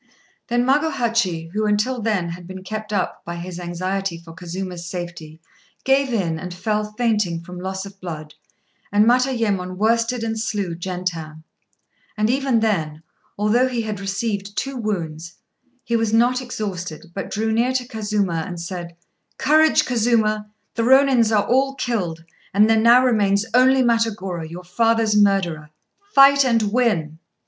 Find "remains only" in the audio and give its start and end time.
23.05-23.83